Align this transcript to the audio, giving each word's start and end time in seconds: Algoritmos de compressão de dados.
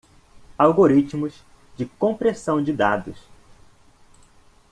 Algoritmos 0.57 1.43
de 1.77 1.85
compressão 1.85 2.63
de 2.63 2.73
dados. 2.73 3.21